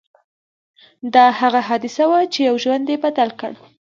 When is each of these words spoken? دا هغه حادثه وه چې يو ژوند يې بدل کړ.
دا 1.13 1.25
هغه 1.39 1.59
حادثه 1.67 2.03
وه 2.09 2.19
چې 2.33 2.39
يو 2.47 2.55
ژوند 2.63 2.85
يې 2.91 2.97
بدل 3.05 3.29
کړ. 3.39 3.51